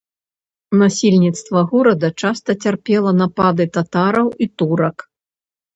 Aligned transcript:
Насельніцтва 0.81 1.59
горада 1.73 2.09
часта 2.23 2.51
цярпела 2.67 3.11
напады 3.21 3.63
татараў 3.79 4.27
і 4.45 4.51
турак. 4.61 4.97